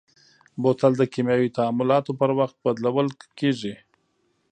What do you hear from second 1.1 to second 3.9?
کیمیاوي تعاملاتو پر وخت بدلول کېږي.